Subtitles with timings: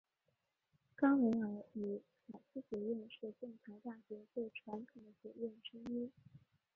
[0.97, 6.09] 冈维尔与凯斯学院是剑桥大学最传统的学院之一。